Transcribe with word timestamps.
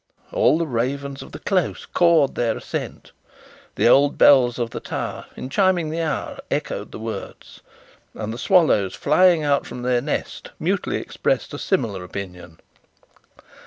All 0.33 0.57
the 0.57 0.65
ravens 0.65 1.21
of 1.21 1.31
the 1.31 1.37
close 1.37 1.85
cawed 1.85 2.33
their 2.33 2.57
assent. 2.57 3.11
The 3.75 3.87
old 3.87 4.17
bells 4.17 4.57
of 4.57 4.71
the 4.71 4.79
tower, 4.79 5.27
in 5.35 5.47
chiming 5.51 5.91
the 5.91 6.01
hour, 6.01 6.39
echoed 6.49 6.91
the 6.91 6.97
words; 6.97 7.61
and 8.15 8.33
the 8.33 8.39
swallows 8.39 8.95
flying 8.95 9.43
out 9.43 9.67
from 9.67 9.83
their 9.83 10.01
nests 10.01 10.49
mutely 10.59 10.97
expressed 10.97 11.53
a 11.53 11.59
similar 11.59 12.03
opinion. 12.03 12.59